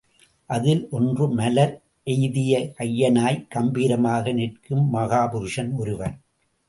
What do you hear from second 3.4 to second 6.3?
கம்பீரமாக நிற்கும் மகாபுருஷன் ஒருவன்.